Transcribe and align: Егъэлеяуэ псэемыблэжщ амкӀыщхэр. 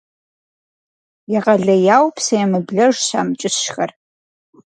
Егъэлеяуэ 1.37 2.09
псэемыблэжщ 2.15 3.05
амкӀыщхэр. 3.19 3.91